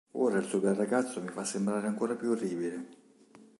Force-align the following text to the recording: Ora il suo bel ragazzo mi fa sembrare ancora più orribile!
Ora 0.13 0.39
il 0.39 0.45
suo 0.45 0.59
bel 0.59 0.73
ragazzo 0.73 1.21
mi 1.21 1.27
fa 1.27 1.43
sembrare 1.43 1.85
ancora 1.85 2.15
più 2.15 2.31
orribile! 2.31 2.87